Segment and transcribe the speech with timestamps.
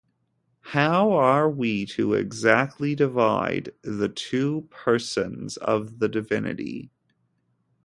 [0.73, 6.89] How are we to exactly divide the two persons of the divinity.